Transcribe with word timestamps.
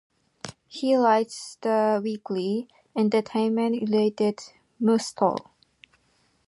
He 0.65 0.95
writes 0.95 1.59
the 1.61 2.01
weekly, 2.03 2.67
entertainment-related 2.95 4.39
Musto! 4.81 5.37